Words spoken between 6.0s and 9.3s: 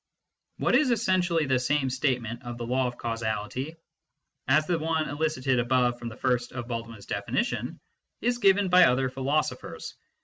the first of Baldwin s definitions is given by other